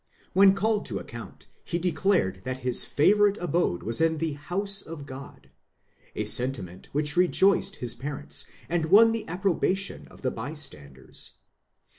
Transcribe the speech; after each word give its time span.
When 0.33 0.55
called 0.55 0.87
to 0.87 0.97
account,. 0.97 1.45
he 1.63 1.77
declared 1.77 2.41
that 2.43 2.61
his 2.65 2.83
favourite 2.83 3.37
abode 3.37 3.83
was 3.83 4.01
in 4.01 4.17
the 4.17 4.33
house 4.33 4.81
of 4.81 5.05
God;' 5.05 5.51
a 6.15 6.25
sentiment 6.25 6.87
which 6.91 7.15
rejoiced 7.15 7.75
his 7.75 7.93
parents, 7.93 8.45
and 8.67 8.87
won 8.87 9.11
the 9.11 9.27
approbation 9.27 10.07
of 10.07 10.23
the 10.23 10.31
bystanders. 10.31 11.33